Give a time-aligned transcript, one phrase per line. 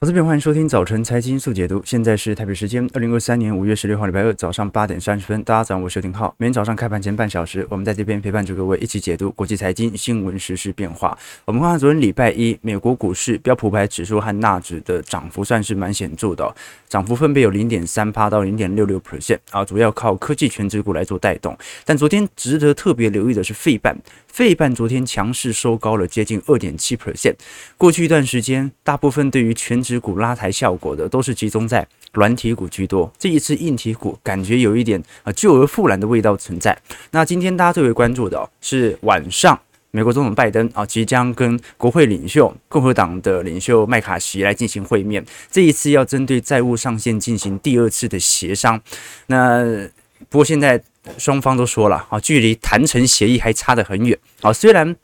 [0.00, 1.82] 投资朋友，欢迎收听早晨财经速解读。
[1.84, 5.42] 现在是台北时间二零二三年五月十六号礼拜二早上八点三十分。
[5.42, 6.32] 大家早上好，我是刘廷浩。
[6.38, 11.18] 每天早上开盘前半小时，我们在这边陪伴着各位一起解读国际财经新闻、时事变化。
[11.44, 16.54] 我们看看昨天礼拜一，美国股市标普五百指数和纳指的涨幅算是蛮显著的，
[16.88, 21.58] 涨幅分别有零点三趴到零点六六 percent 啊，主要靠科技权值股来做带动。
[21.84, 23.98] 但昨天值得特别留意的是费半。
[24.28, 27.34] 费半昨天强势收高了接近二点七 percent。
[27.76, 33.10] 过去一段时间，大部分对于全值股拉抬效果的都是集中在软体股居多。
[33.18, 36.76] 这一次硬体股感觉有一点啊旧而复燃的味道存在。
[37.12, 39.58] 那今天大家最为关注的，是晚上
[39.90, 45.24] 美国总统拜登啊即将跟国会领袖共和党的领袖麦卡锡来进行会面。
[45.50, 48.78] 这一次要针对债务上限进行第二次的协商。
[49.28, 49.88] 那
[50.28, 50.82] 不过现在。
[51.16, 54.52] 双方都说了啊，距离谈成协议还差得很远啊。
[54.52, 54.94] 虽然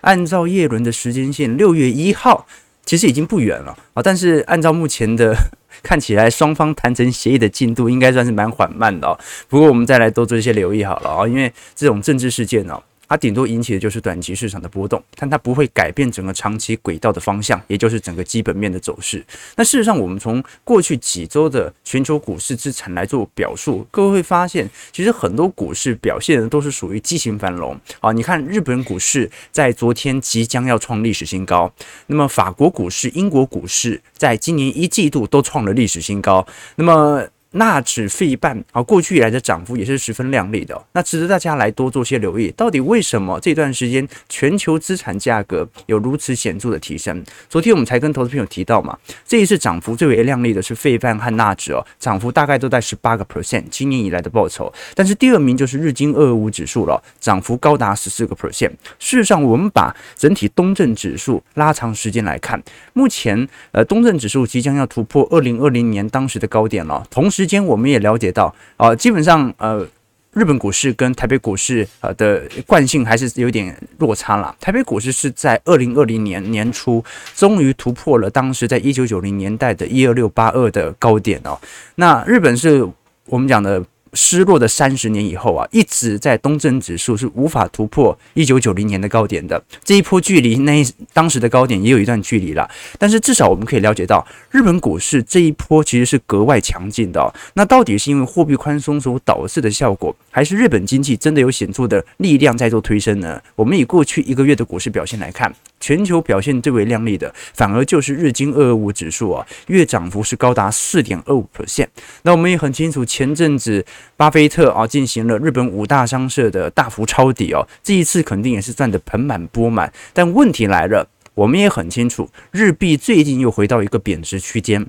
[0.00, 2.44] 按照耶伦的时间线，六月一号
[2.84, 5.34] 其实已经不远了啊，但是按照目前的
[5.82, 9.18] 看起来，双方谈成协议的进度应该算是蛮缓慢的哦。
[9.48, 12.80] 不过我们再来多做一些留意好了啊，因为这种政治事件呢。
[13.12, 19.22] 它顶多引起的就是短期市场的波动，但它不会改变整个长期轨道的方向，也就是整个基本面的走势。
[19.54, 28.12] 那事实上，我们从过去几周的全球股市资产来做表述，各位会发现，其实很多股市表现的都是属于畸形繁荣啊。
[28.12, 31.70] 你看，日本股市在昨天即将要创历史新高，
[32.06, 36.46] 那么法国股市、英国股市在今年一季度都创了历史新高，
[36.76, 37.28] 那么。
[37.52, 42.50] 纳指费半啊，过去以来的涨幅也是十分亮丽的，那值得大家来多做些留意。
[42.56, 47.22] 到底为什么这段时间全球资产价格有如此显著的提升？
[47.50, 54.72] 昨天我们才跟投资朋友提到嘛，这一次涨幅最为亮丽的是费半和纳指哦，涨幅大概都在十八个 percent，今年以来的报酬。
[54.94, 58.70] 但是第二名就是日经二二五指数了，涨幅高达十四个 percent。
[58.98, 62.62] 事实上，我们把整体东证指数拉长时间来看，
[62.94, 67.41] 目前呃东证指数即将要突破二零二零年当时的高点了，同时。
[67.42, 69.84] 之间我们也了解到，啊，基本上呃，
[70.32, 74.54] 日本股市跟台北股市呃的惯性还是有点落差了。
[74.60, 81.58] 台北股市是在二零二零年年初终于突破了当时在一九九零年代的一二六八二的高点哦。
[81.96, 82.88] 那日本是
[83.26, 83.84] 我们讲的。
[84.14, 89.62] 失落的三十年以后啊，一直在东证指数是无法突破一九九零年的高点的。
[89.82, 92.68] 这一波距离那当时的高点也有一段距离了，
[92.98, 97.32] 但是至少我们可以了解到，日本股市这一波其实是格外强劲的。
[97.54, 103.40] 那到底是因为货币宽松所导致的效果，还是日本经济真的有显著的力量在做推升呢？
[103.56, 111.88] 我们以过去一个月的股市表现来看，全球表现最为亮丽的，反而就是日经二二五指数啊，月涨幅是高达四点二五 percent。
[112.22, 113.84] 那我们也很清楚，前阵子。
[114.16, 119.92] 巴菲特啊，进行了日本五大商社的大幅抄底哦，这一次肯定也是赚得盆满钵满。
[120.12, 124.86] 但问题来了，我们也很清楚，日币最近又回到一个贬值区间，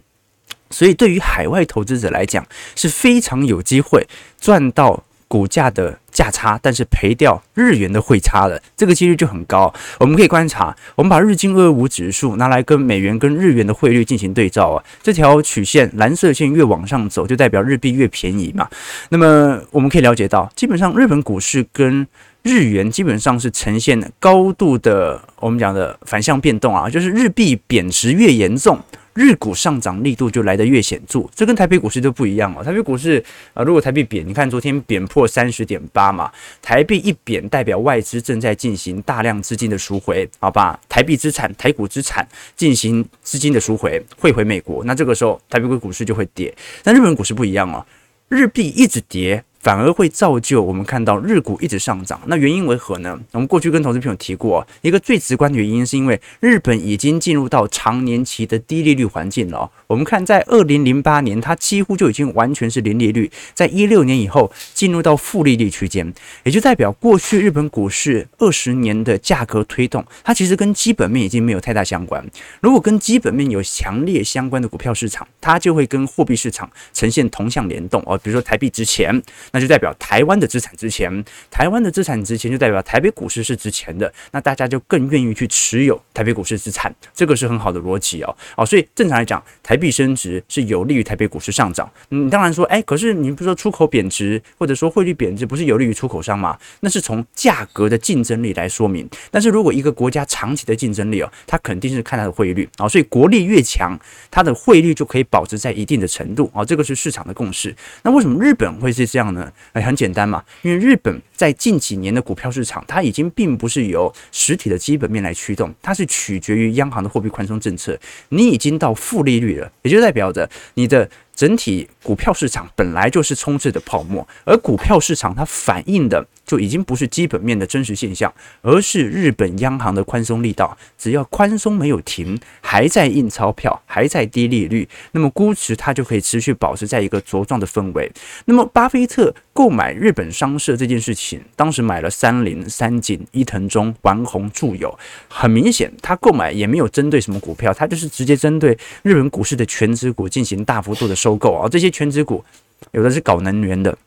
[0.70, 4.06] 所以对于海外投资者来讲是非常有机会
[4.40, 5.04] 赚到。
[5.34, 9.74] 股价的价差，但是赔掉日元的汇差了，这个几率就很高。
[10.00, 18.70] 我们可以观察，我们把日经二二五指数拿来跟美元跟日元的汇率进行对照啊，这条曲线蓝色线越往上走，就代表日币越便宜嘛。
[19.10, 22.06] 那么我们可以了解到，基本上日本股市跟
[22.44, 28.80] 日元基本上是呈现高度的我们讲的反向变动啊，就是日币贬值越严重。
[29.14, 32.64] 日股上涨力度就来得越显著，这跟台北股市就不一样哦。
[32.64, 36.32] 台北股市啊、如果台币贬，你看昨天贬破三十点八嘛，
[36.62, 40.80] 台币一贬，代表外资正在进行大量资金的赎回，好吧？
[40.90, 46.54] 台币资产、台股资产进行资金的赎回，汇回美国，那这个时候台北股市就会跌。
[46.82, 47.86] 但日本股市不一样哦，
[48.30, 49.44] 日币一直跌。
[49.64, 53.18] 反而会造就我们看到日股一直上涨，那原因为何呢？
[53.32, 59.72] 我们过去跟投资朋友提过，一个最直观的原因是因为日本已经进入到长年期的低利率环境了。
[59.88, 66.14] 我们看在二零零八年，它几乎就已经完全是零利率，在一六年以后进入到负利率区间，
[66.44, 72.22] 也就代表过去日本股市二十年的价格推动，它其实跟基本面已经没有太大相关。
[72.60, 79.24] 如果跟基本面有强烈相关的股票市场，它就会跟货币市场呈现同向联动哦，比如说台币值钱。
[79.54, 88.36] 那就代表台湾的资产值钱，台湾的资产值钱就代表台北股市是值钱的，那大家就更愿意去持有台北股市资产，这个是很好的逻辑哦。
[88.58, 91.88] 哦，所以正常来讲，台币升值是有利于台北股市上涨。
[92.10, 96.58] 嗯当然说，哎，可是你不说出口贬值或者说汇率贬值不是有利于出口商吗？
[96.80, 99.08] 那是从价格的竞争力来说明。
[99.30, 104.00] 但是如果一个国家长期的竞争力哦，它肯定是看它的汇率啊，所以国力越强，
[104.32, 107.76] 它的汇率就可以保持在一定的程度啊，这个是市场的共识。
[108.02, 109.43] 那为什么日本会是这样呢？
[109.44, 109.52] 呢？
[109.74, 117.98] 哎，很简单嘛，因为日本在近几年的股票市场，它已经并不是由实体的基本面来驱动，它是取决于央行的货币宽松政策。
[118.30, 121.10] 你已经到负利率了，也就代表着你的。
[121.36, 128.32] 整体股票市场本来就是充斥的泡沫，而股票市场它反映的就已经不是基本面的真实现象，
[128.62, 130.78] 而是日本央行的宽松力道。
[130.98, 138.12] 只要宽松没有停，还在印钞票，还在低利率，那么估值它就可以持续保持在一个茁壮的氛围。
[138.46, 144.96] 那么巴菲特购买日本商社这件事情，当时买了三菱、三井、伊藤忠、丸红、住友，
[145.28, 151.16] 很明显他购买也没有针对什么股票，他就是直接针对日本股市的权值股进行大幅度的。
[151.24, 152.44] 收购啊，这些全资股，
[152.92, 153.98] 有的是搞能源的，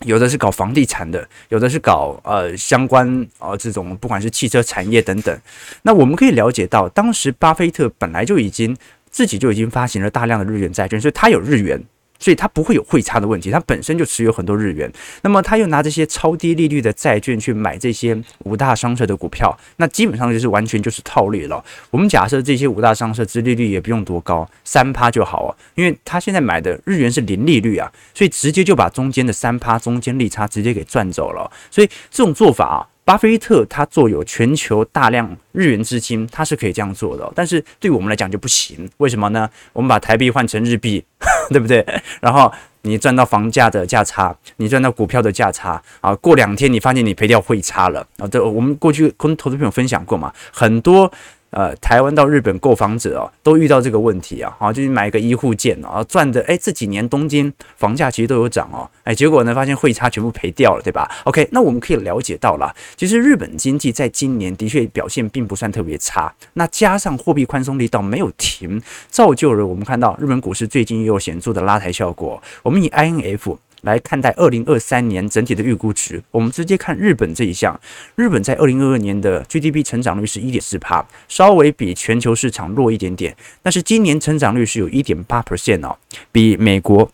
[0.00, 5.34] 有的是搞房地产的，有的是搞呃相关啊这种不管是汽车产业等等。
[5.82, 8.76] 那我们可以了解到，当时巴菲特本来就已经
[9.10, 11.82] 自己就已经发行了大量的日元债券，所以他有日元。
[12.22, 14.90] 所以它不会有汇差的问题，它本身就持有很多日元，
[15.22, 21.62] 那么他又拿这些超低利率的债券去买这些五大商社的股票，那基本上就是完全就是套利了。
[21.90, 31.50] 我们假设这些五大商社之利率也不用多高，三趴就好啊，因为他现在买的日元是零利率啊，所以直接就把中间的三趴中间利差直接给赚走了。
[31.72, 32.91] 所以这种做法啊。
[33.12, 38.88] 巴菲特他做有全球大量日元资金，他是可以这样做的，但是对我们来讲就不行。
[38.96, 39.46] 为什么呢？
[39.74, 41.04] 我们把台币换成日币，
[41.52, 41.84] 对不对？
[42.22, 42.50] 然后
[42.80, 48.26] 你赚到房价的价差，你赚到股票的价差啊，过两天你发现你赔掉汇差了啊。
[48.28, 51.12] 这我们过去跟投资朋友分享过嘛，很多。
[51.52, 72.42] 呃，台湾到日本购房者哦，都遇到这个问题啊，好，就是买一个一户建啊，赚的哎，这几年东京房价其实都有涨哦，哎，结果呢，发现汇差全部赔掉了，对吧？OK，那我们可以了解到了，其实日本经济在今年的确表现并不算特别差，那加上货币宽松力道没有停，造就了我们看到日本股市最近又有显著的拉抬效果。
[72.62, 73.58] 我们以 INF。
[73.82, 77.78] 来看待二零二三年整体的预估值，我们直接看日本这一项。
[78.16, 85.96] 日本在二零二二年的 GDP 成长率是一点四帕，稍微比全球市场弱一点点，但是今年成长率是有一点八 percent 哦，
[86.32, 87.10] 比美国。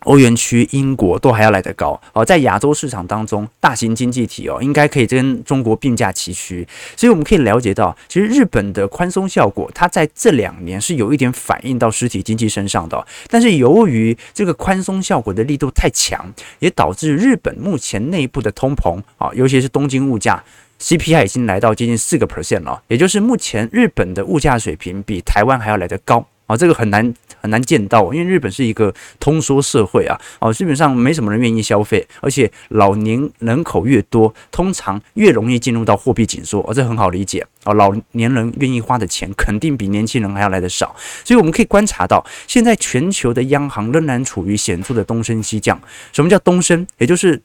[0.00, 6.66] 欧元区、英国都还要来得高哦，在亚洲市场当中，大型经济体哦，应该可以跟中国并驾齐驱。
[6.96, 13.04] 所以我们可以了解到，其实日本的宽松效果，它在这两年是有一点反映到实体经济身上的。
[13.28, 20.42] 但是由于这个宽松效果的力度太强，也导致日本目前内部的通膨啊，尤其是东京物价
[20.80, 26.26] CPI 已经来到接近四个 percent 了，也就是目前日本的物价水平比台湾还要来得高。
[26.46, 40.94] 啊，这个很难很难见到，因为日本是一个通缩社会啊，哦，基本上没什么人愿意消费，而且老年人口越多，通常越容易进入到货币紧缩，哦，这很好理解啊，老年人愿意花的钱肯定比年轻人还要来得少，
[41.24, 45.80] 所以我们可以观察到，现在全球的央行仍然处于显著的东升西降。
[46.12, 46.86] 什么叫东升？
[46.98, 47.40] 也就是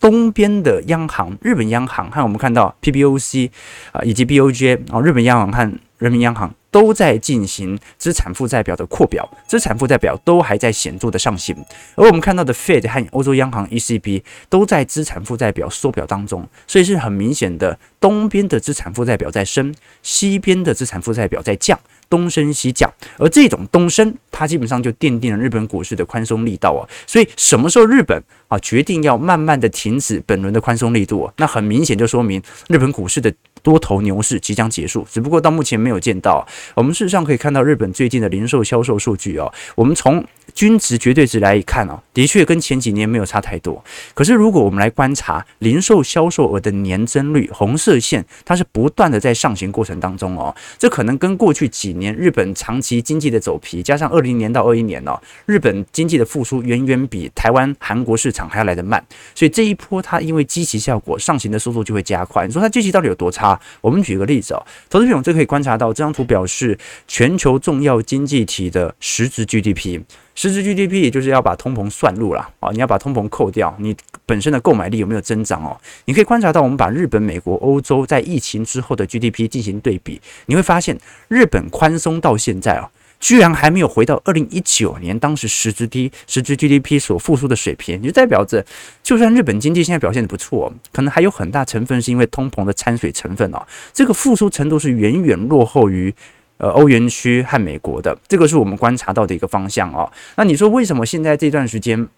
[0.00, 3.50] 东边的央行，日本央行和我们看到 PBOC
[3.92, 6.52] 啊，以及 BOJ 啊，日本央行和人民央行。
[6.72, 11.56] 都在进行资产负债表的扩表，资产负债表都还在显著的上行，
[11.96, 19.74] 而我们看到的 Fed 和欧洲央行 ECB 都在资产负债表缩表当中，所以是很明显的，东边的资产负债表在升，
[20.04, 21.76] 西边的资产负债表在降，
[22.08, 22.88] 东升西降，
[23.18, 33.34] 而这种东升，它基本上就奠定了日本股市的宽松力道啊，所以什么时候日本啊决定要慢慢的停止本轮的宽松力度，那很明显就说明日本股市的。
[33.62, 36.46] 多头牛市即将结束，只不过到目前没有见到。
[36.74, 40.24] 我们事实上可以看到日本最近的零售销售数据哦，我们从
[40.54, 43.82] 均值、绝对值来一看哦，的确跟前几年没有差太多。
[44.14, 59.02] 可是如果我们来观察零售销售额的年增率，红色线它是不断的在上行过程当中哦，这可能跟过去几年日本长期经济的走皮，加上二零年到二一年哦，日本经济的复苏远远比台湾、韩国市场还要来得慢，
[59.34, 62.46] 所以这一波它因为积极效果上行的速度就会加快。
[62.46, 63.49] 你说它积极到底有多差？
[63.80, 70.00] 我们举个例子哦，投资朋友这可以观察到，这张图表示全球重要经济体的实质 GDP，
[70.34, 75.76] 实质 GDP 也就是要把通膨算入了啊，你要把通膨扣掉，你本身的购买力有没有增长哦？
[76.04, 82.90] 你可以观察到，我们把日本、美国、欧洲在疫情之后的 GDP 进行对比，你会发现日本宽松到现在哦。
[83.20, 88.64] 居然还没有回到二零一九年当时实质低实质 GDP 所复苏的水平，就代表着，
[89.02, 93.62] 就算日本经济现在表现的不错，可能还有很大成分是因为通膨的掺水成分哦。
[93.92, 96.12] 这个复苏程度是远远落后于
[96.56, 100.10] 呃欧元区和美国的，这个是我们观察到的一个方向哦。
[100.36, 102.08] 那你说为什么现在这段时间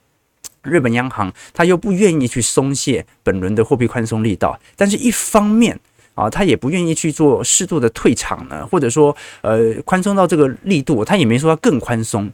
[0.62, 4.58] 日本央行他又不愿意去松懈本轮的货币宽松力道？
[4.76, 5.80] 但是一方面。
[6.14, 12.30] 啊，他也不愿意去做适度的退场呢，或者说，呃，宽松到这个力度，他也没说要更宽松。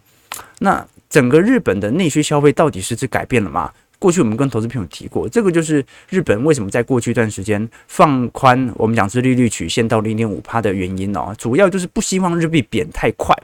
[0.58, 3.72] 那整个日本的内需消费到底是是改变了吗？
[3.98, 13.34] 过去我们跟投资朋友提过，这个就是日本为什么在过去一段时间放宽我们讲殖利率曲线到零点五趴的原因哦，主要就是不希望日币贬太快。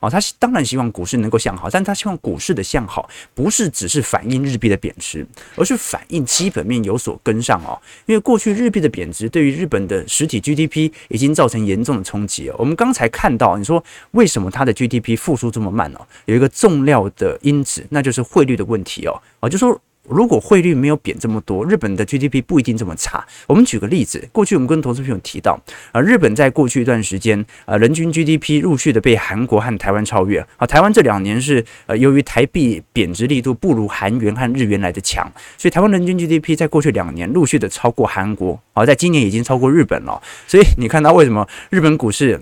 [0.00, 5.26] 哦，他当然希望股市能够向好，但他希望股市的向好不是只是反映日币的贬值，
[5.56, 7.78] 而是反映基本面有所跟上哦。
[8.06, 12.56] 因为过去日币的贬值对于日本的实体 GDP 已经造成严重的冲击哦。
[12.58, 16.00] 我们刚才看到，你说为什么它的 GDP 复苏这么慢呢？
[16.26, 19.22] 有一个重要的因子，那就是汇率的问题哦。
[19.40, 19.80] 哦，就说。
[20.08, 23.24] 如果汇率没有贬这么多，日本的 GDP 不一定这么差。
[23.46, 25.58] 我们举个例子，过去我们跟投资朋友提到，
[25.92, 30.44] 啊，日本在过去一段时间，啊，人均 GDP 陆续的被韩国和台湾超越。
[30.56, 40.22] 啊，台湾这两年是呃，由于台币贬值力度不如韩元和日元来的强，所以台湾人均 GDP 在过去两年陆续的超过韩国，啊，在今年已经超过日本了。
[40.46, 42.40] 所以你看到为什么日本股市？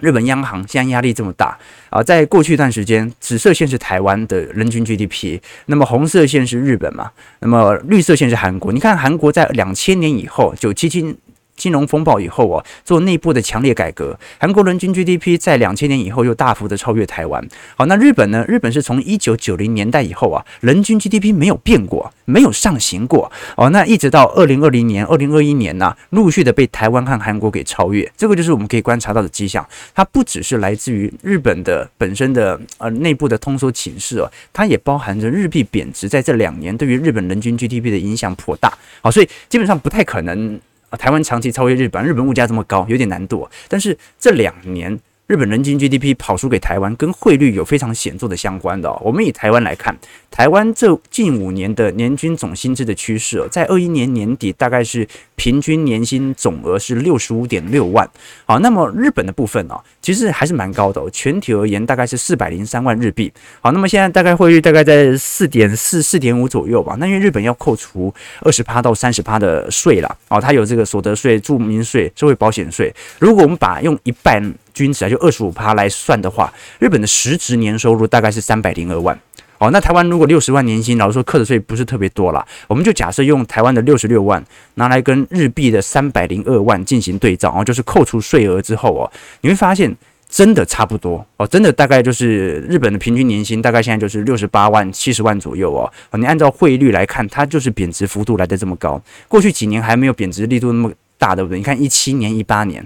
[0.00, 1.56] 日本央行现在压力这么大
[1.90, 7.10] 啊，在过去一段时间，紫色线是台湾的人均 GDP，那么红色线是日本嘛，
[7.40, 8.72] 那么绿色线是韩国。
[8.72, 11.16] 你看韩国在两千年以后，九七七。
[11.56, 17.46] 金融风暴以后啊，做内部的强烈改革，韩国人均 GDP 在两千年以后又大幅的超越台湾。
[17.76, 18.44] 好，那日本呢？
[18.46, 23.30] 日本是从一九九零年代以后啊，人均 GDP 没有变过，没有上行过。
[23.56, 28.10] 哦，那一直到二零二零年、二零二一年呢、陆续的被台湾和韩国给超越。
[28.16, 29.66] 这个就是我们可以观察到的迹象。
[29.94, 38.72] 它不只是来自于日本的本身的呃内部的通缩情势哦，它也包含着日币贬值在这两年对于日本人均 GDP 的影响颇大。
[39.00, 40.60] 好，所以基本上不太可能。
[40.96, 43.48] 台湾长期超越日本，日本物价这么高，有点难度。
[43.68, 49.00] 但是这两年，日本人均 GDP 跑输给台湾，跟汇率有非常显著的相关的哦。
[49.02, 49.96] 我们以台湾来看，
[50.30, 58.06] 台湾这近五年的年均总薪资的趋势哦，在二一年年底大概是平均年薪总额是六十五点六万。
[58.44, 63.32] 好，那么日本的部分哦，其实还是蛮高的哦，全体而言大概是四百零三万日币。
[63.62, 66.96] 好，那么现在大概汇率大概在四点四、四点五左右吧。
[67.00, 68.12] 那因为日本要扣除
[68.42, 72.94] 二十趴到三十趴的税啦，哦，它有这个所得税、住民税、社会保险税。
[73.18, 79.18] 如果我们把用一半均值啊，就二十五趴来算的话，日本的实质年收入大概是三百零二万。
[79.58, 89.10] 哦，那台湾如果六十万年薪，老实说课的税不是特别多啦，我们就假设用台湾的六十六万拿来跟日币的三百零二万进行对照，哦，就是扣除税额之后哦，
[89.42, 89.96] 你会发现
[90.28, 95.90] 真的差不多哦，真的大概就是日本的平均年薪大概现在就是六十八万、七十万左右哦。
[96.18, 100.92] 你按照汇率来看，它就是贬值幅度来得这么高，过去几年还没有贬值力度那么
[101.24, 101.56] 大，对不对？
[101.56, 102.84] 你看一七年、一八年。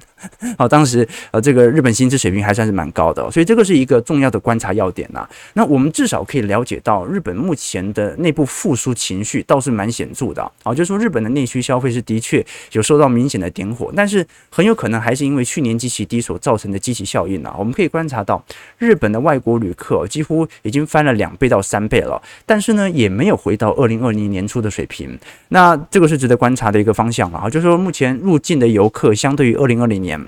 [0.57, 5.29] 好，当时呃，这个日本薪资水平还算是蛮高的，所以这个是一个重要的观察要点呐。
[5.55, 10.75] 那我们至少可以了解到，日本目前的内部复苏情绪倒是蛮显著的啊。
[10.75, 17.55] 就是说，日本的内需消费是的确有受到明显的点火，但是很有可能还是因为去年基期低所造成的基期效应啊。
[17.57, 18.45] 我们可以观察到，
[18.79, 25.17] 日本的外国旅客几乎已经翻了两倍到三倍了，但是呢，也没有回到二零二零年初的水平。
[25.51, 27.49] 那这个是值得观察的一个方向啊。
[27.49, 30.23] 就是说，目前入境的游客相对于二零二零年。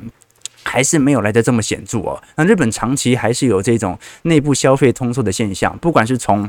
[0.62, 2.22] 还是没有来得这么显著哦。
[2.36, 6.48] 那日本长期还是有这种内部消费通缩的现象，不管是从。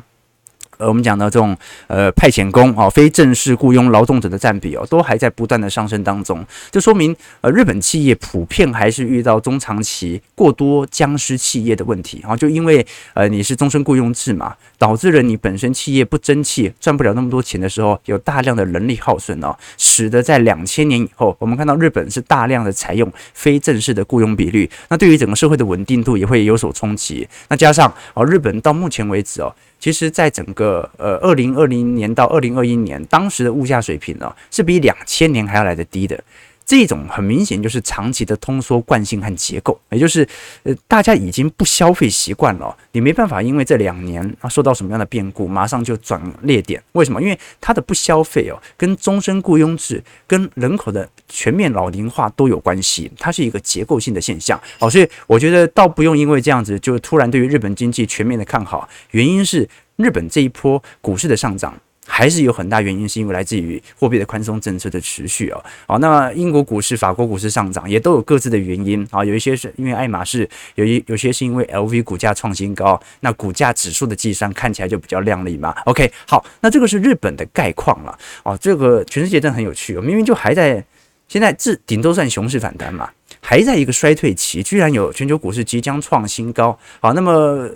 [0.77, 1.55] 呃，我们讲的这种
[1.87, 6.45] 呃派遣工啊，非正式雇佣劳动者的占比哦，都还在不断的上升当中。
[6.71, 12.35] 这说明呃，日本企业普遍还是遇到中长期过多僵尸企业的问题啊。
[12.35, 27.27] 就因为呃你是终身雇佣制嘛，导致了你本身企业不争气，赚不了那么多钱的时候，有大量的人力耗损哦，使得在两千年以后，我们看到日本是大量的采用非正式的雇佣比率，那对于整个社会的稳定度也会有所冲击。
[27.49, 29.53] 那加上哦，日本到目前为止哦。
[29.81, 30.60] 其实，在整个
[30.97, 36.21] 呃二零二零年到二零二一年，当时的物价水平呢，是比两千年还要来得低的。
[36.63, 40.25] 这种很明显就是长期的通缩惯性和结构，也就是
[40.63, 46.81] 呃大家已经不消费习惯了，你没办法因为这两年啊受到什么样的变故，马上就转裂点。
[46.93, 47.21] 为什么？
[47.21, 54.57] 因为它的不消费哦，跟终身雇佣制、跟人口的全面老龄化都有关系，它是一个结构性的现象。
[54.79, 59.67] 哦，所以我觉得倒不用因为这样子就突然对于日本经济全面的看好，原因是
[60.01, 61.73] 日本这一波股市的上涨。
[62.07, 65.63] 还是有很大原因，是因为来自于货币的宽松政策的持续哦。
[65.87, 69.23] 好，那英国股市、法国股市上涨也都有各自的原因啊。
[69.23, 75.73] 有一些是因为爱马仕，有一有些是因为 LV 股价创新高，那股价指数的计算看起来就比较亮丽嘛。
[75.85, 78.57] OK，好，那这个是日本的概况了哦。
[78.59, 80.83] 这个全世界真的很有趣，明明就还在
[81.29, 86.77] 现在至顶多算熊市反弹嘛，还在一个衰退期，居然有全球股市即将创新高。
[86.99, 87.69] 好，那么。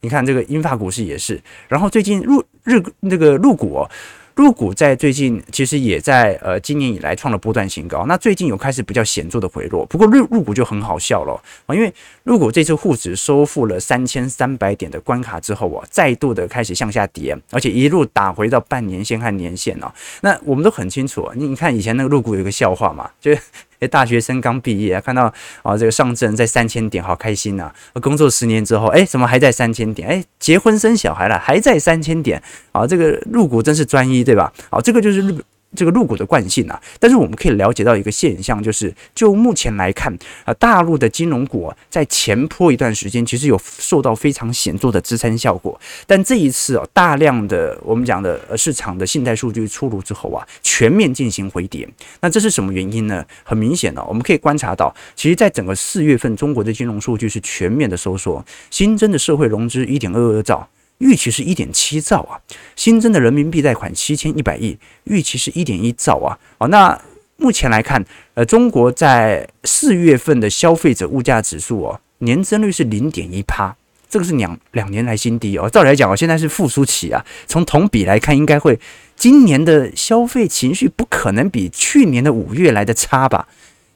[0.00, 3.90] 你看这个英法股市也是，然后最近入日那个入股哦，
[4.34, 9.84] 入股在最近其实也在呃今年以来创了波段新高，那最近有开始比较显著的回落。
[9.86, 11.92] 不过入入股就很好笑了啊，因为
[12.24, 19.92] 入股这次沪指收复了三千三百点的关卡之后啊，再度的开始向下跌，而且一路打回到半年线和年线哦。
[20.22, 23.36] 那我们都很清楚，你你看以前那个入股有个笑话嘛，就。
[23.80, 25.32] 诶，大学生刚毕业，看到
[25.62, 27.72] 啊这个上证在三千点，好开心呐！
[28.00, 30.08] 工作十年之后，诶，怎么还在三千点？
[30.08, 32.86] 诶，结婚生小孩了，还在三千点啊！
[32.86, 34.52] 这个入股真是专一，对吧？
[34.70, 35.40] 好，这个就是入。
[35.76, 40.12] 这个入股的惯性啊，但是我们可以了解到一个现象，就是就目前来看
[40.44, 51.88] 啊，大陆的金融股在前坡一段时间其实有受到非常显著的支撑效果，但这一次啊，大量的我们讲的呃市场的信贷数据出炉之后啊，全面进行回跌，
[52.20, 53.24] 那这是什么原因呢？
[53.44, 60.68] 很明显呢，我们可以观察到，其实在整个四月份，中国的金融数据是全面的收缩，新增的社会融资一点二二兆。
[61.00, 62.40] 预期是一点七兆啊，
[62.76, 66.38] 新增的人民币贷款七千一百亿，预期是一点一兆啊。
[66.58, 67.00] 好，那
[67.36, 68.04] 目前来看，
[68.34, 73.74] 呃，中国在四月份的消费者物价指数哦，年增率是零点一趴，
[74.10, 75.68] 这个是两两年来新低哦。
[75.70, 78.78] 照理来讲哦，现在是复苏期啊，从同比来看，应该会
[79.16, 83.48] 今年的消费情绪不可能比去年的五月来的差吧。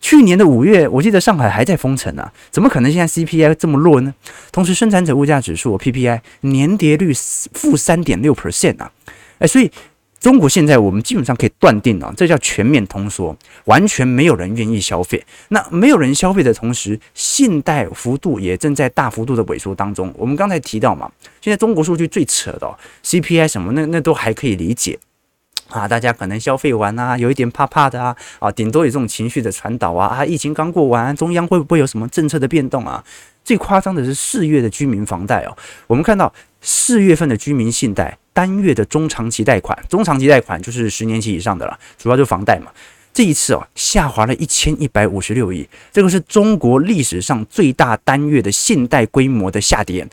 [0.04, 4.12] 去年的五月，我记得上海还在封城啊，怎么可能现在 CPI 这么弱呢？
[4.52, 7.10] 同时，生产者物价指数 PPI 年跌率
[7.54, 8.92] 负三点六 percent 啊，
[9.38, 9.70] 哎，所以
[10.20, 13.34] 中国现在我们基本上可以断定啊，这叫全面通缩，
[13.64, 15.24] 完全没有人愿意消费。
[15.48, 20.12] 那没有人消费的同时，信贷幅度也正在大幅度的萎缩当中。
[20.18, 24.98] 我们刚才提到嘛，现在中国数据最扯的哦，CPI 什么那那都还可以理解。
[25.70, 33.02] 啊，大家可能消费完啊，有一点怕怕的啊，啊，顶多有这种情绪的传导啊，啊，疫情刚过完，中央会不会有什么政策的变动啊？
[33.44, 35.56] 最夸张的是四月的居民房贷哦，
[35.86, 42.70] 我们看到四月份的居民信贷单月的中长期贷款，中长期贷款就是十年期以上的了，主要就房贷嘛。
[43.12, 50.06] 这一次哦，下滑了一千一百五十六亿，这个是中国历史上最大单月的信贷规模的下跌，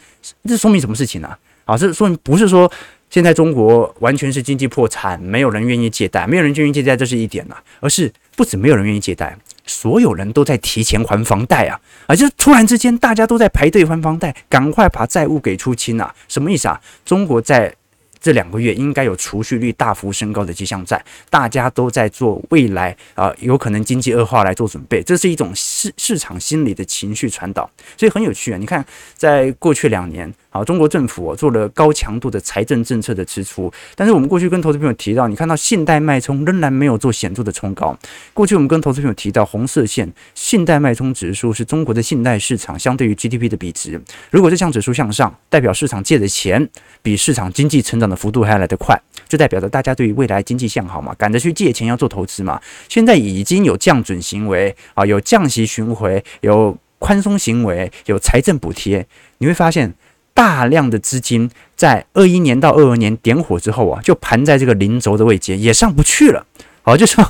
[0.44, 1.30] 这说明什么事情呢？
[1.66, 2.72] 啊，这说明不是说。
[3.12, 7.58] 现在中国完全是经济破产，没有人愿意借贷，没有人愿意借贷，这是一点呐。
[7.82, 11.78] 而是不止没有人愿意借贷，所有人都在提前还房贷啊！
[12.08, 16.16] 啊，就是突然之间大家都在排队还房贷，赶快把债务给出清啊！
[16.30, 16.80] 什么意思啊？
[17.04, 17.76] 中国在
[18.22, 28.58] 这两个月应该有储蓄率大幅升高的迹象在，大家都在做未来啊有可能经济恶化来做准备，这是一种市市场心理的情绪传导，所以很有趣啊！
[28.58, 28.86] 你看，
[29.18, 30.34] 在过去两年。
[30.54, 37.98] 好，中国政府做了高强度的财政政策的支出，但是我们过去跟投资朋友提到，你看到信贷脉冲仍然没有做显著的冲高。
[38.34, 43.98] 过去我们跟投资朋友提到，红色线信贷脉冲指数是中国的信贷市场相对于 GDP 的比值。
[44.30, 46.70] 如果这项指数向上，代表市场借的钱
[47.02, 52.60] 比市场经济成长的幅度还要来得快，就代表着大家对于未来经济向好嘛，赶着去借钱要做投资嘛。
[52.90, 59.94] 现在已经有降准行为啊，有降息巡回，有宽松行为，有财政补贴，你会发现。
[60.34, 66.46] 大量的资金在二一年到二二年点火之后啊，就盘在这个零轴的位阶，也上不去了。
[66.84, 67.24] 好，就说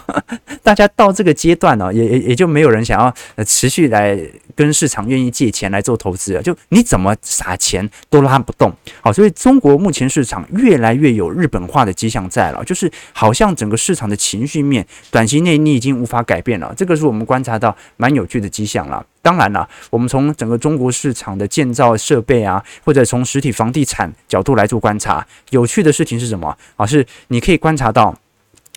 [0.64, 4.18] 大家到这个阶段呢，也也也就没有人想要呃持续来
[4.56, 6.42] 跟市场愿意借钱来做投资了。
[6.42, 8.72] 就你怎么撒钱都拉不动。
[9.02, 16.74] 好，所以中国目前市场越来越有日本化的迹象在了，就是好像整个市场的情绪面短期内你已经无法改变了。
[16.78, 19.06] 这个是我们观察到蛮有趣的迹象了。
[19.22, 26.58] 当然了，我们从整个中国市场的建造设备啊，或者从实体房地产角度来做观察，有趣的事情是什么？
[26.78, 28.18] 啊，是你可以观察到。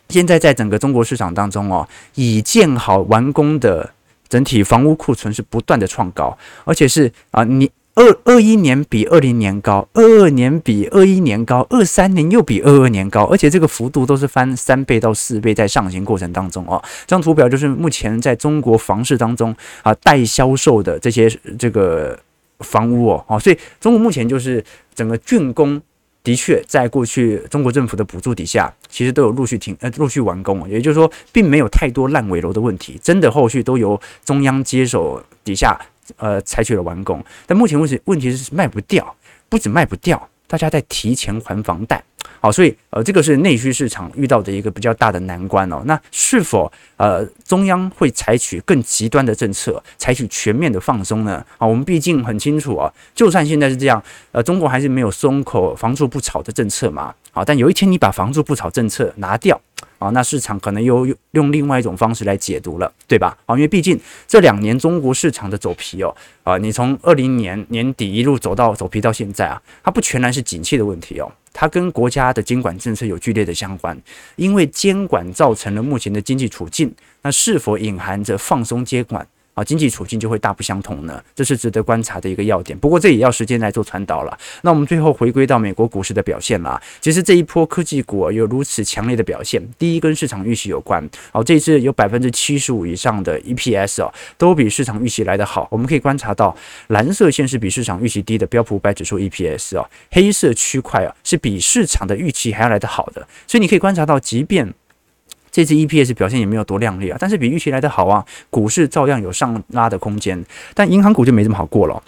[0.08, 3.90] 现在在整个中国市场当中哦，已建好完工的
[4.28, 16.82] 整体房屋库存是不断的创高，而且是啊，你二二一年比二零年高，二二年比二一年高，二三年又比二二年高，而且这个幅度都是翻三倍到四倍在上行过程当中哦。
[17.06, 22.18] 这张图表就是目前在中国房市当中啊待销售的这些这个
[22.60, 24.64] 房屋哦，哦，所以中国目前就是
[24.94, 25.80] 整个竣工。
[26.24, 35.78] 的确，在过去中国政府的补助底下，其实都有陆续停呃陆续完工，也就是说，并没有太多烂尾楼的问题，真的后续都由中央接手底下
[36.16, 37.22] 呃采取了完工。
[37.46, 39.14] 但目前问题问题是卖不掉，
[39.50, 42.00] 不止卖不掉，大家在提前还房贷。
[42.40, 45.82] 好，所以呃，这个是内需市场遇到的一个比较大的难关哦。
[45.84, 51.44] 那是否呃中央会采取更极端的政策，采取全面的放松呢？
[51.58, 57.12] 啊，我们毕竟很清楚啊，就算现在是这样，呃，中国还是没有松口房住不炒的政策嘛。
[57.32, 59.60] 好，但有一天你把房住不炒政策拿掉，
[59.98, 63.36] 啊，那市场可能又用另外一种方式来解读了，对吧？
[63.46, 73.98] 啊，因为毕竟这两年中国市场的走皮哦，啊，你从二零年年底一路走到走皮到现在啊，它不全然是景气的问题哦，它跟国家的监管政策有剧烈的相关，
[74.36, 79.26] 因为监管造成了目前的经济处境，那是否隐含着放松监管？
[79.54, 82.76] 啊，经济处境就会大不相同呢，这是值得观察的一个要点。
[82.78, 84.38] 不过这也要时间来做传导了。
[84.62, 86.80] 那我们最后回归到美国股市的表现啦。
[87.00, 91.08] 其实这一波科技股有如此强烈的表现，第一跟市场预期有关。
[91.32, 95.68] 好，这一次有百分之七十五以上的 EPS 哦，都比市场预期来得好。
[95.70, 96.56] 我们可以观察到，
[96.88, 103.26] 蓝色线是比市场预期低的标普五百指数 EPS 哦，黑色区块啊是比市场的预期还要来得好的。
[103.46, 104.74] 所以你可以观察到，即便
[105.54, 110.44] 这次 EPS 表现也没有多亮丽啊，但是比预期来得好啊，股市照样有上拉的空间。
[110.74, 112.02] 但银行股就没这么好过了。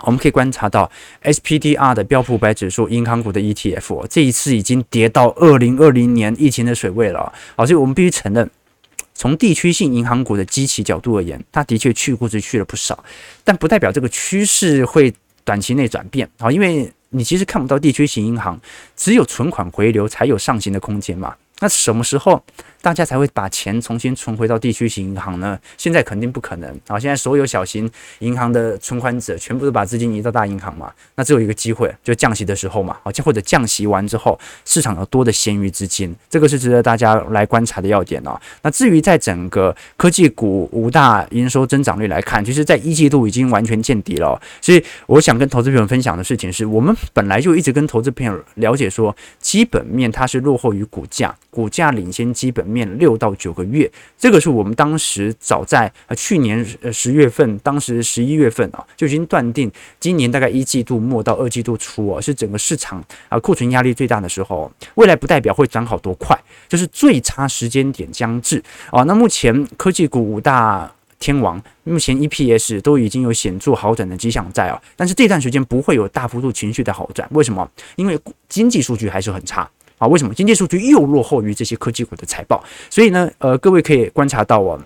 [0.00, 0.90] 我们可以观察到
[1.22, 7.32] SPDR 的标普五百指数银行股的 ETF 这一次已经跌到二零二零年疫情的水位了。
[7.56, 8.50] 好，所以我们必须承认，
[9.14, 13.02] 从地区性银行股的基期角度而言，它的确去估值去了不少，
[13.42, 15.10] 但不代表这个趋势会
[15.42, 16.28] 短期内转变。
[16.38, 18.60] 好，因为你其实看不到地区型银行，
[18.94, 21.34] 只有存款回流才有上行的空间嘛。
[21.60, 22.42] 那什么时候
[22.84, 25.58] 大家才会把钱重新存回到地区型银行呢？
[25.78, 27.00] 现在肯定不可能啊！
[27.00, 30.92] 现在所有小型银行的存款者全部都把资金移到大银行嘛？
[31.14, 38.38] 那只有一个机会，就降息的时候嘛，啊，或者降息完之后，市场有多的闲余资金，这个是值得大家来观察的要点哦。
[38.60, 44.38] 那至于在整个科技股五大营收增长率来看，其实在一季度已经完全见底了。
[44.60, 51.34] 所以我想跟投资朋友分享的事情是，我们本来就一直跟投资朋友了解说，基本面它是落后于股价。
[51.48, 66.36] 股价领先基本面面六到九个月，这个是我们当时早在呃去年呃十月份，当时十一月份啊就已经断定，今年大概一季度末到二季度初啊是整个市场啊库存压力最大的时候，未来不代表会涨好多快，
[66.68, 68.60] 就是最差时间点将至
[68.90, 69.04] 啊。
[69.04, 77.70] 那目前科技股五大天王目前 EPS 都已经有显著好转的迹象在啊，但是这段时间不会有大幅度情绪的好转，为什么？
[77.96, 79.70] 因为经济数据还是很差。
[80.04, 82.62] 啊，为什么经济数据又落后于这些科技股的财报？
[82.90, 84.78] 所以呢，呃，各位可以观察到哦，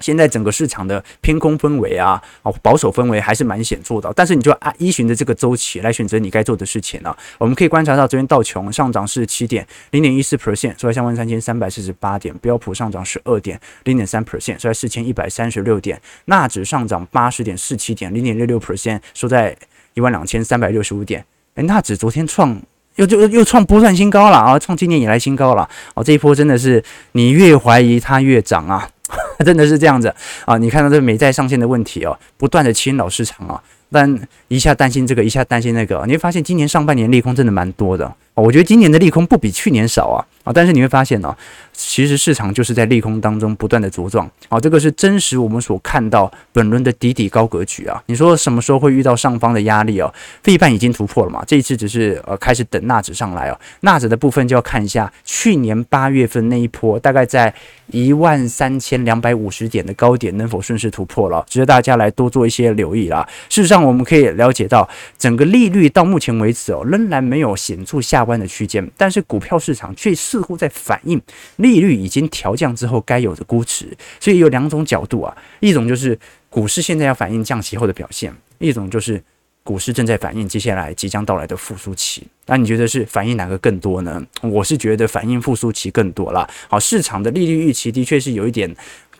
[0.00, 4.10] 现在整个市场的偏空氛围啊，啊，保守氛围还是蛮显著的。
[4.16, 7.14] 但是你就按依循着这个周期来选择你该做的事情啊。
[7.36, 19.54] 我们可以观察到，昨天道琼上涨是七点零点一四 percent，收在三万三千三百四十八点；标普上涨十二点零点三 percent，收在四千一百三十六点；纳指上涨八十点四七点零点六六 percent，收在
[19.92, 21.24] 一万两千三百六十五点。
[21.56, 22.58] 哎，纳指昨天创。
[22.96, 24.58] 又就又创波段新高了啊！
[24.58, 26.02] 创今年以来新高了哦！
[26.02, 26.82] 这一波真的是
[27.12, 28.88] 你越怀疑它越涨啊，
[29.44, 30.58] 真的是这样子啊！
[30.58, 34.18] 你看到这美债上限的问题哦，不断的侵扰市场啊，但
[34.48, 38.12] 一下担心这个，一下担心那个，你会发现今年上半年利空真的蛮多的。
[38.34, 40.52] 我觉得今年的利空不比去年少啊啊！
[40.52, 41.34] 但是你会发现呢，
[41.72, 48.02] 其实市场就是在利空当中不断的茁壮啊，这个是真实我们所看到本轮的底底高格局啊。
[48.08, 50.12] 你说什么时候会遇到上方的压力哦？
[50.42, 51.42] 费半已经突破了嘛？
[51.46, 53.58] 这一次只是呃开始等纳指上来哦。
[53.80, 57.54] 纳指的部分就要看一下去年八月份那一波，大概在
[57.86, 63.26] 一万三千两百五十点的高点能否顺势突破了，值得大家来多做一些留意啦。
[63.48, 64.86] 事实上，我们可以了解到
[65.16, 68.26] 整个利率到目前为止哦，仍然没有显著下。
[68.26, 71.22] 弯的区间，但是股票市场却似乎在反映
[71.58, 76.18] 利率已经调降之后该有的估值，所以有两种角度啊，一种就是
[76.50, 79.22] 股市现在要反映降息后的表现，一种就是
[79.62, 82.26] 股市正在反映接下来即将到来的复苏期。
[82.46, 84.20] 那你觉得是反映哪个更多呢？
[84.42, 86.48] 我是觉得反映复苏期更多了。
[86.68, 88.74] 好，市场的利率预期的确是有一点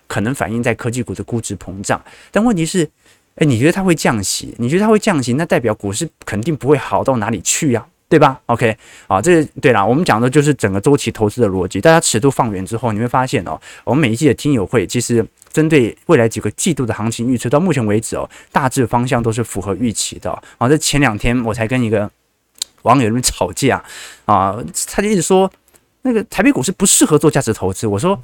[0.09, 2.89] 可能反映在科技股的估值膨胀，但问题是，
[3.37, 4.55] 诶，你觉得它会降息？
[4.59, 7.87] 你觉得它会降息，那代表股市肯定不会好到哪里去呀？
[8.09, 8.77] 对吧？OK，
[9.09, 11.81] 啊，这对啦，我们讲的就是整个周期投资的逻辑。
[11.81, 20.31] 大家尺度放远之后，你会发现哦，我们每一季的听友会其实针对未来几个季度的行情预测，到目前为止哦，大致方向都是符合预期的。
[20.57, 22.09] 啊，这前两天我才跟一个
[22.83, 23.83] 网友们吵架
[24.25, 24.57] 啊，
[24.89, 25.51] 他就一直说
[26.03, 27.89] 那个台北股市不适合做价值投资。
[27.89, 28.17] 我说，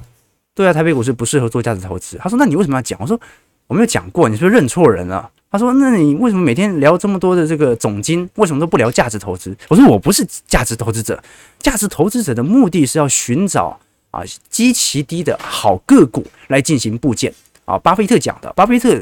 [0.55, 2.17] 对啊，台北股市不适合做价值投资。
[2.19, 2.97] 他说，那你为什么要讲？
[3.01, 3.19] 我说，
[3.67, 5.29] 我没有讲过，你是不是认错人了？
[5.51, 11.23] 他说：“那你为什么每天聊这么多的这个总金，为什么都不聊价值投资？”我说：“我不是价值投资者，
[11.59, 17.31] 价值投资者的目的是要寻找啊极其低的好个股来进行部件
[17.65, 18.99] 啊。”巴菲特讲的，巴菲特。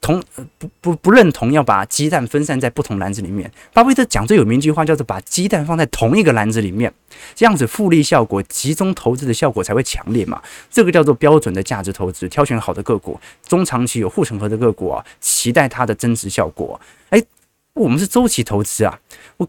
[0.00, 0.22] 同
[0.58, 3.50] 不不不认同要把鸡蛋分散在不同篮子里面。
[3.72, 6.92] 巴菲特讲最有名一句话叫做“把鸡蛋放在同一个篮子里面”，
[7.36, 10.42] 这样子复利效果、集中投资的效果才会强烈嘛。
[10.70, 16.80] 这个叫做标准的价值投资，挑选好的个股，中长期有护城河的个股啊，期待它的增值效果。
[17.10, 17.22] 哎，
[17.74, 18.98] 我们是周期投资啊，
[19.36, 19.46] 我。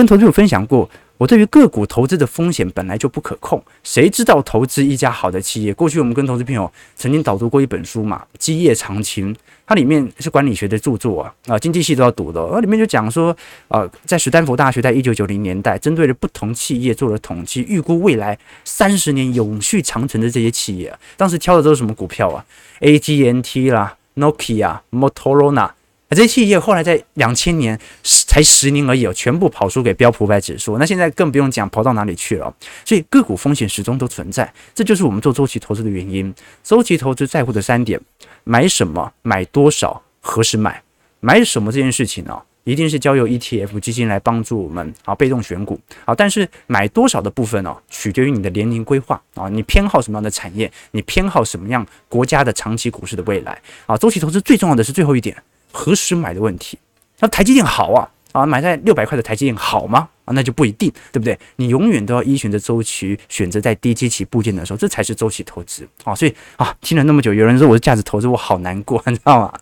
[0.00, 0.88] 跟投资有分享过。
[1.18, 5.74] 我对于个股投资的风险本来就不可控，谁知道投资一家好的企业？
[5.74, 9.34] 过去我们跟投资朋友曾经导读过一本书嘛，《基业长青》，
[9.66, 12.40] 它里面是管理学的著作啊，啊，经济系都要读的。
[12.40, 13.36] 而里面就讲说，
[13.68, 22.42] 啊，在史丹佛大学在一九九零年代，针对了不同企业做了统计，预估未来三十年永续长存的这些企业，当时挑的都是什么股票啊
[22.80, 25.72] ？AT&T 啦，Nokia、Motorola。
[26.10, 30.76] 这些企业后来在两千年才十年而已哦，全部跑输给标普五百指数。
[30.76, 32.52] 那现在更不用讲跑到哪里去了。
[32.84, 36.34] 所以个股风险始终都存在，这就是我们做周期投资的原因。
[36.64, 38.00] 周期投资在乎的三点：
[38.42, 40.82] 买什么、买多少、何时买。
[41.20, 46.12] 买什么这件事情呢，一定是交由 ETF 基金来帮助我们啊，被动选股啊。
[46.12, 53.96] 但是买多少的部分呢，取决于你的年龄规划啊，你偏好什么样的产业，你偏好什么样国家的长期股市的未来啊。
[53.96, 55.36] 周期投资最重要的是最后一点。
[55.72, 56.78] 何时买的问题？
[57.18, 60.08] 那台积电好啊啊，买在六百块的台积电好吗？
[60.24, 61.38] 啊，那就不一定，对不对？
[61.56, 66.14] 你永远都要依循着周期，选择在低基期部件的时候，这才是周期投资啊。
[66.14, 69.52] 所以啊，听了那么久，有人说我是价值投资，我好难过， 你知道吗？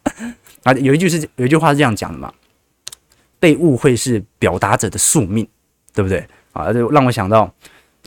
[0.64, 2.32] 啊，有一句是有一句话是这样讲的嘛，
[3.40, 5.48] 被误会是表达者的宿命，
[5.94, 6.24] 对不对？
[6.52, 7.52] 啊，就让我想到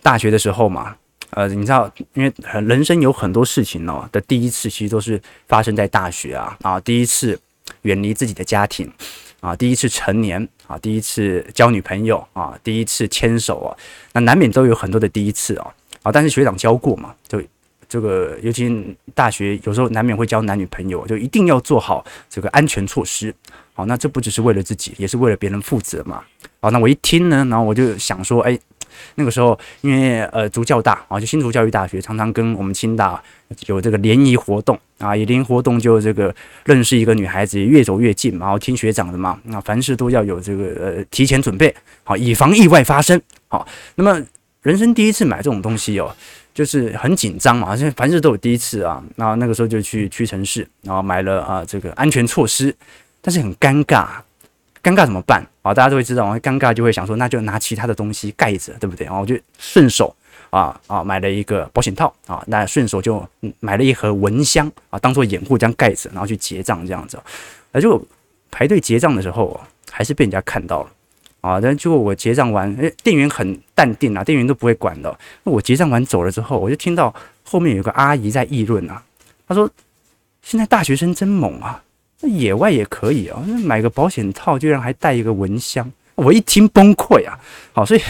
[0.04, 0.96] 大学的时候嘛，
[1.32, 7.38] 呃，你知道，因为人生有很多事情哦的第一次，其实都是发生在大学啊啊，第一次。
[7.84, 8.92] 远离自己的家庭
[9.40, 13.70] 啊，第一次成年啊，第一次交女朋友啊，第一次牵手啊，
[14.14, 16.12] 那难免都有很多的第一次啊啊！
[16.12, 17.42] 但是学长教过嘛，就
[17.90, 23.34] 这个，尤其大学有时候难免会交男女朋友，就一定要做好这个安全措施。
[23.74, 26.24] 好，那这不只是为了自己，也是为了别人负责嘛。
[26.60, 28.60] 好，那我一听呢，然后我就想说，哎。
[29.16, 33.22] 那个时候，因为呃，竹教大啊，就新竹教育大学，常常跟我们清大
[33.68, 36.34] 有这个联谊活动啊，以联谊活动就这个
[36.66, 41.74] 认识一个女孩子，越走越近嘛，然后听学长的嘛，那凡事都要有这个呃提前准备，
[42.04, 43.22] 好，以防意外发生。
[43.48, 44.22] 好，那么
[44.62, 46.16] 人生第一次买这种东西哦，
[46.54, 49.04] 就是很紧张嘛，好像凡事都有第一次啊。
[49.16, 52.76] 然后那个时候就去屈臣氏，然后买了啊这个安全措施，
[53.22, 54.08] 但是很尴尬。
[54.84, 55.74] 尴尬怎么办啊？
[55.74, 59.06] 大家都会知道，我尴尬就会想说，那就拿其他的东西盖着，对不对？
[59.06, 60.16] 然后我就顺手
[60.50, 63.26] 啊啊买了一个保险套啊，那顺手就
[63.60, 67.20] 买了一盒蚊香啊，当做掩护这样盖着，然后去结账这样子。
[67.72, 68.04] 而就
[68.50, 70.90] 排队结账的时候，还是被人家看到了
[71.42, 71.62] 啊。
[71.62, 75.18] 但结果我结账完，诶，店员很淡定啊，店员都不会管的。
[75.44, 79.02] 我结账完走了之后，我就听到后面有个阿姨在议论啊，
[79.48, 79.70] 她说
[80.42, 81.82] ：“现在大学生真猛啊！”
[82.22, 87.40] 那野外也可以啊，那买个保险套居然还带一个蚊香，我一听崩溃啊！
[87.74, 88.02] 好，所以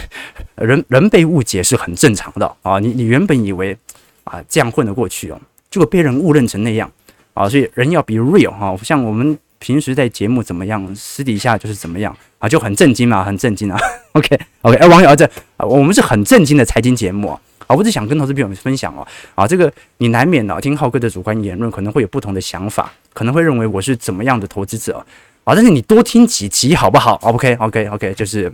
[0.56, 2.80] 人人被误解是很正常的啊。
[2.80, 3.78] 你你原本以为
[4.26, 6.92] 啊这样混得过去哦，结果被人误认成那样
[7.34, 7.48] 啊。
[7.48, 13.80] 所以人要比 real 哈，像我们平时在节目怎么样，私底下就是怎么样啊，就很震惊嘛，很震惊啊。
[14.14, 17.40] OK OK，哎，网友这我们是很震惊的财经节目啊。
[17.74, 25.06] 我只想跟投资朋友们分享哦，啊，这个你难免呢听浩哥的主观言论，可能会有不同的想法，可能会认为我是怎么样的投资者
[25.44, 28.52] 啊，但是你多听几集好不好？OK OK OK，就是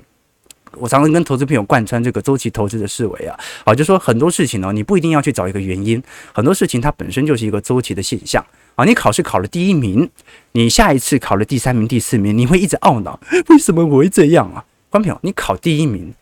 [0.73, 6.01] 我常常跟投资朋友贯穿这个周期投资的思维啊，啊，就说很多事情呢，你不一定要去找一个原因，
[6.33, 8.85] 很多事情它本身就是一个周期的现象啊。
[8.85, 10.09] 你考试考了第一名，
[10.51, 14.63] 你下一次考了第三名、第四名，你会一直懊恼，为什么我会这样啊？
[14.89, 16.13] 关朋友，你考第一名，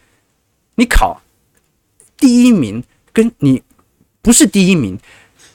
[0.75, 1.21] 你考。
[2.25, 2.83] 第一名
[3.13, 3.61] 跟你
[4.23, 4.97] 不是第一名，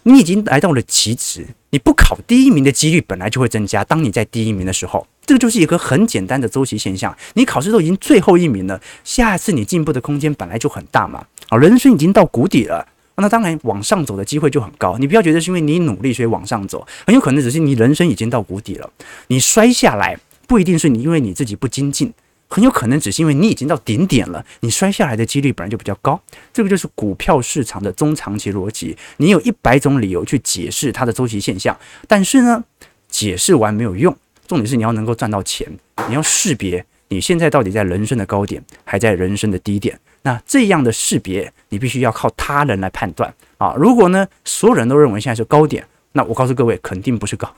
[0.04, 1.44] 你已经来到了极值。
[1.70, 3.82] 你不考第一名的几率本来就会增加。
[3.82, 7.12] 当你在第一名的时候，这个就是一个很简单的周期现象。
[7.34, 11.26] 你考试都已经最后一名了，下次你进步的空间本来就很大嘛。
[11.48, 14.96] 啊，人生已经到谷底了，那当然往上走的机会就很高。
[14.96, 18.88] 你不要觉得是因为你努力所以往上走，很有可能只是你人生已经到谷底了。
[19.26, 22.12] 你摔下来不一定是你因为你自己不精进。
[22.50, 26.20] 很有可能只是因为你已经到顶点了，你摔下来的几率本来就比较高。
[26.52, 28.96] 这个就是股票市场的中长期逻辑。
[29.18, 32.64] 你有一百种理由去解释它的周期现象，但是呢，
[33.08, 34.14] 解释完没有用。
[34.48, 35.64] 重点是你要能够赚到钱，
[36.08, 39.96] 你要识别你现在到底在人生的高点，还在人生的低点。
[40.22, 43.74] 那这样的识别，你必须要靠他人来判断啊。
[43.78, 47.48] 如果呢，所有人都认为现在是高点，那我告诉各位，肯定不是高。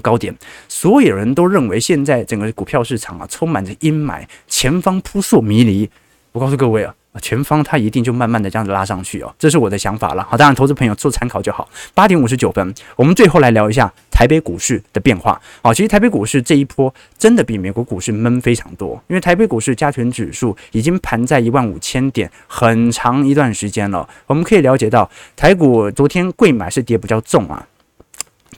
[0.00, 0.34] 高点，
[0.68, 5.90] 所有人都认为现在整个股票市场啊充满着阴霾，前方扑朔迷离。
[6.32, 10.26] 我告诉各位啊，前方它一定就慢慢的这样子拉上去哦，这是我的想法了。
[10.30, 11.68] 好，当然投资朋友做参考就好。
[11.92, 15.38] 八点五十九分，我们最后来聊一下台北股市的变化。
[15.62, 24.08] 好，其实台北股市这一波真的比美国股市闷非常多，因为台北股市加权指数已经盘在一万五千点很长一段时间了。
[24.26, 27.68] 我们可以了解到，台股昨天贵买是跌比较重啊。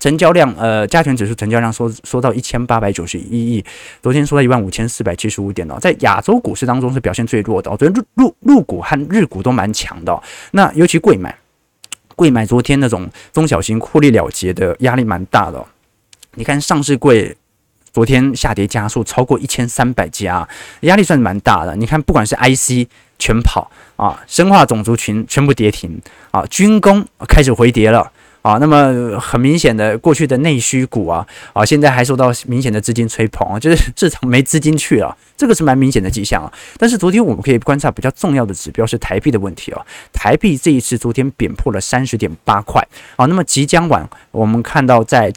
[0.04, 3.64] 成交量，呃，加权指数成交量缩缩到一千八百九十一亿，
[4.02, 7.76] 昨天说到一万五千四百七十五点哦，在亚洲股市当中是表现最弱的哦。
[7.78, 11.34] 昨天入入股和日股都蛮强的哦，那尤其贵买，
[12.16, 15.66] 贵买昨天那种中小型获利了结的压力蛮大的哦。
[16.34, 17.34] 你看上市贵
[17.90, 20.46] 昨天下跌加速超过一千三百家，
[20.80, 21.74] 压力算是蛮大的。
[21.76, 22.86] 你看不管是 IC
[23.18, 25.98] 全跑啊，生化种族群全部跌停
[26.30, 28.12] 啊，军工开始回跌了。
[28.44, 36.52] 啊，那么很明显的，过去的内需股啊，啊，现在还受到明显的资金吹捧，就是 市场没资金去了，这个是蛮明显的迹象啊。
[36.76, 39.80] 但是昨天我们可以观察比较重要的指标是台币的问题哦，
[40.12, 45.32] 台币这一次昨天贬破了三十点八块啊，那么即将晚我们看到在。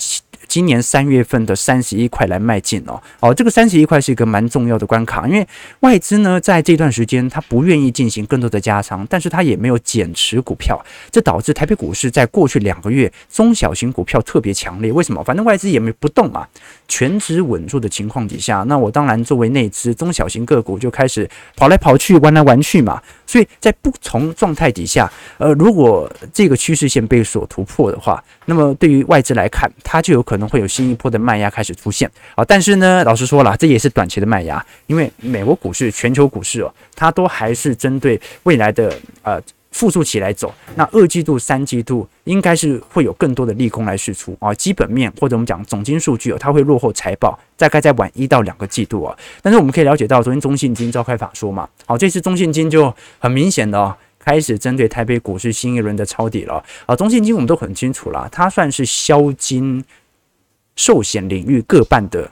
[0.47, 5.47] 今年三月份的三十一块来迈进哦，哦，这个三十一块是一个蛮重要的关卡，因为
[5.81, 10.79] 外资呢在这段时间他不愿意进行更多的加仓，但是他也没有减持股票，
[11.11, 14.91] 这导致台北股市在过去两个月中小型股票特别强烈。
[14.91, 15.23] 为什么？
[15.23, 16.47] 反正外资也没不动嘛，
[16.87, 23.01] 权值稳住的情况底下，那我当然作为内资，中小型个股就开始跑来跑去，玩来玩去嘛。
[23.25, 32.45] 所以在不同状态底下，呃，如果这个趋势线被所突破的话，那么对于外资来看，它就有可能可能会有新一波的卖压开始出现啊。
[32.45, 39.41] 但是呢，老实说了，这也是短期的卖压，因为美国股市、全球股市哦，它都还是针对未来的呃。
[39.69, 49.15] 复苏起来走，那二季度、三季度应该是会有更多的利空来释出啊，基本面或者我们讲总经数据哦，它会落后财报，大概在晚一到两个季度啊。
[49.39, 56.95] 但是我们可以了解到，昨天中信金召开法说嘛，好，这次中信金就很明显的哦，开始针对台北股市新一轮的抄底了啊。
[56.95, 59.83] 中信金我们都很清楚啦，它算是消金
[60.77, 62.31] 寿险领域各半的。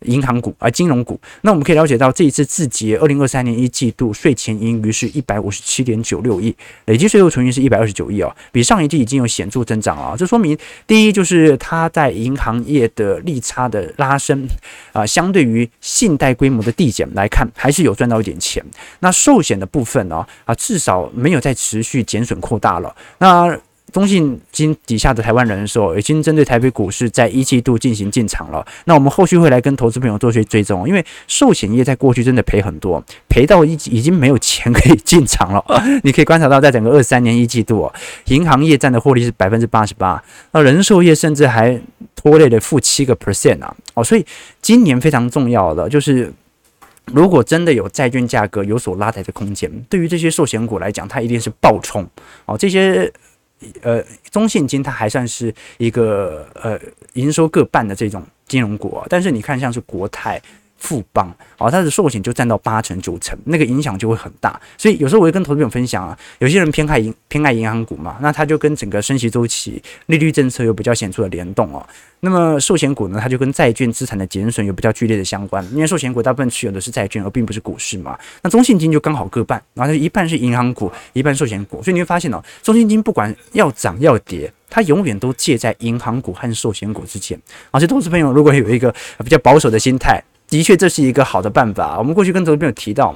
[0.00, 10.14] 银行股啊，金融股，那我们可以了解到，这一次自结二零二三年一季度税前盈余是一百五十七点九六亿，累计税后存余是一百二十九亿哦，比上一季已经有显著增长啊。
[10.16, 14.46] 这说明第一就是它在银行业的利差的拉升
[14.92, 18.62] 啊，相对于信贷规模的递减来看，还是有赚到一点钱。
[19.00, 22.94] 那寿险的部分呢啊，至少没有再持续减损扩大了。
[23.18, 23.58] 那
[23.92, 28.66] 中信金底下的台湾人寿已经针对台北股市在一季度进行进场了。
[28.84, 35.64] 那我们后续会来跟投资朋友做些追踪，因为寿险业在过去真的赔很多，赔到已已经没有钱可以进场了。
[36.02, 37.90] 你可以观察到，在整个二三年一季度，
[38.26, 41.80] 银行业占的获利是百分之八十八，那人寿业甚至还
[42.16, 43.74] 拖累了负七个 percent 啊。
[43.94, 44.26] 哦，所以
[44.60, 46.30] 今年非常重要的就是，
[47.06, 52.04] 如果真的有债券价格有所拉抬的空间，对于这些寿险股来讲，它一定是暴冲
[52.46, 52.58] 哦。
[52.58, 53.10] 这些。
[53.82, 56.78] 呃，中信金它还算是一个呃
[57.14, 60.40] 营收各半的这种金融股，但是你看像是国泰。
[60.78, 64.60] 富邦哦，它的寿险就占到八成九成，那个影响就会很大。
[64.76, 71.86] 所以有时候我会跟投资朋友分享啊，有些人偏爱银偏爱银行股嘛，那它就跟整个升息周期、利率政策有比较显著的联动哦。
[72.20, 78.18] 那么寿险股呢，它就跟债券资产的减损有比较剧烈的相关，因为寿险股大部分持有的是债券，而并不是股市嘛。
[78.42, 81.82] 那中信金就刚好各半，然后一半是银行股，一半寿险股。
[81.82, 87.38] 所以你会发现哦，中信金不管要涨要跌，它永远都介在银行股和寿险股之间。
[87.70, 90.22] 而且投资朋友如果有一个比较保守的心态。
[90.48, 91.98] 的确，这是一个好的办法。
[91.98, 93.14] 我们过去跟投资朋友提到，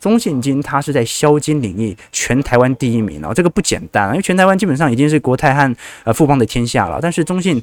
[0.00, 7.62] 中信金它是在销金领域全台湾第一名哦，这个不简单，因为全台湾基本上已经是国泰和呃富邦的天下了，但是中信。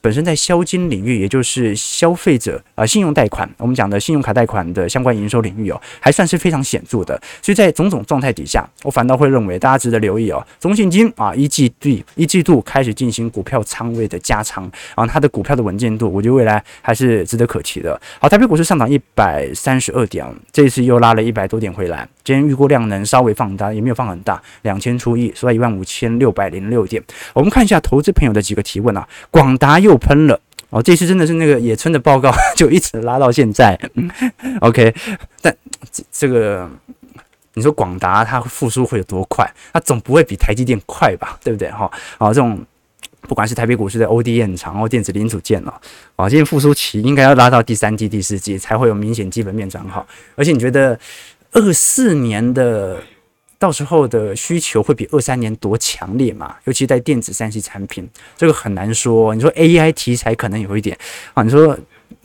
[0.00, 7.20] 本身在消金领域，也就是消费者啊、信用贷款，我们讲的信用卡贷款的相关营收领域哦，还算是非常显著的。
[7.42, 10.44] 所以在种种状态底下，我反倒会认为大家值得留意哦。
[10.60, 18.00] 中信金啊，一季度一季度开始进行股票仓位的加仓啊，它的股票的稳健度，我觉得未来还是值得可期的。
[18.20, 22.08] 好，台北股市上涨一百三十二点，这一次又拉了一百多点回来。
[22.28, 27.02] 今天预估量能稍微放大，也没有放很大，两千出亿，所以一万五千六百零六点。
[27.32, 30.38] 我们看一下投资朋友的几个提问啊，广达又喷了
[30.68, 33.80] 哦，这次真的是那个野村的报告 就一直拉到现在。
[34.60, 34.94] OK，
[35.40, 35.56] 但
[36.12, 36.70] 这个
[37.54, 39.50] 你说广达它复苏会有多快？
[39.72, 41.38] 它总不会比台积电快吧？
[41.42, 41.70] 对不对？
[41.70, 42.62] 哈，好，这种
[43.22, 45.72] 不管是台北股市的 ODM 厂或电子零组件哦，
[46.16, 50.06] 啊，今天复苏期应该要拉到第三季、第四季才会有明显基本面转好。
[50.36, 51.00] 而且你觉得
[51.58, 52.96] 二四年的？
[53.60, 56.54] 到时候的需求会比二三年多强烈嘛？
[56.62, 59.34] 尤其在电子三 C 产品，这个很难说。
[59.34, 60.96] 你说 AI 题材可能有一点
[61.34, 61.76] 啊，你说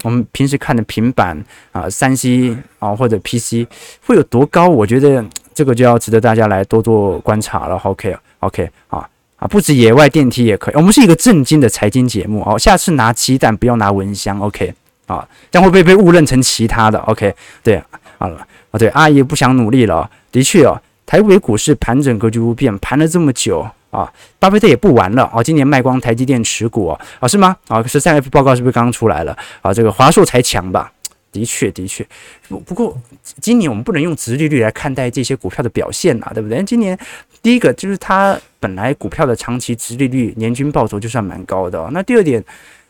[0.04, 3.68] 我们平时看的平板啊、三 C 啊或者 PC
[4.06, 4.70] 会有多高？
[4.70, 7.78] 我觉得这个就要值得大家来多做观察了。
[7.78, 10.76] OK OK 啊啊，不止野外电梯也可以。
[10.76, 12.60] 我们是一个正经的财经节目哦。
[12.60, 14.40] 下次拿鸡蛋不要拿蚊香。
[14.40, 14.72] OK
[15.08, 17.82] 啊，这样会不会被误认成其他的？OK 对，
[18.20, 20.10] 好了啊，对，阿姨不想努力了。
[20.34, 20.82] 的确哦。
[21.06, 23.60] 台北股市盘整格局不变，盘了这么久
[23.92, 27.54] 啊，巴菲特也不玩了啊，今年卖光台积电持股啊，啊是吗？
[27.68, 29.38] 啊，十三 F 报告是不是刚刚出来了？
[29.62, 30.90] 啊，这个华硕才强吧？
[31.34, 32.08] 的确，的确。
[32.48, 32.98] 不不过
[33.42, 36.64] 今年我们不能用殖利率来看待这些股票的表现啊，对不对？
[36.64, 36.98] 今年
[37.42, 41.90] 第一个就是它本来股票的长期殖利率年均报酬就算蛮高的哦。
[41.92, 42.42] 那第二点，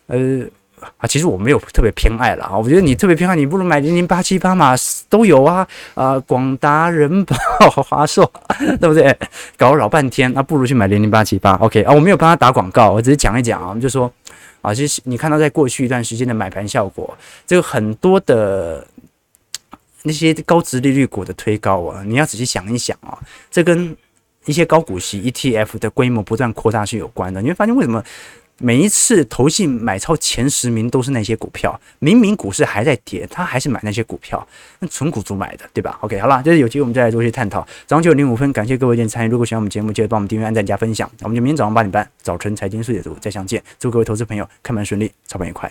[0.06, 0.46] 呃。
[0.98, 4.76] 啊，其实我没有特别偏爱了啊，我觉得你特别偏爱，你不如买零零八七八嘛，
[5.10, 7.36] 都有啊，啊，广达、人保、
[7.84, 8.32] 华硕，
[8.80, 9.16] 对不对？
[9.58, 11.54] 搞了老半天，那不如去买零零八七八。
[11.54, 14.12] OK 啊，我没有帮他打广告，我只是讲一讲啊，我们就说
[14.62, 18.86] 啊，其实你看到在过去一段时间的买盘效果，这个很多的
[20.04, 23.18] 那些高值利率股的推高啊，你要仔细想一想啊，
[23.50, 23.96] 这跟
[24.46, 28.04] 一些高股息 ETF 的规模不断扩大是有关的，你会发现为什么？
[28.66, 34.48] 每一次投信买超前十名都是那些股票，明明股市还在跌，他还是买那些股票，
[34.80, 37.60] 那纯股族买的，对吧？OK，好了，这是有机会我们再来做一些探讨。
[37.86, 39.30] 早上九点零五分，感谢各位今天参与。
[39.30, 41.12] 如果喜欢我们节目，记得帮我们订阅、按赞、加分享。
[41.24, 43.62] 我们就明天早上八点半，早晨财经速解读再相见。
[43.78, 45.70] 祝各位投资朋友开门顺利，操盘愉快。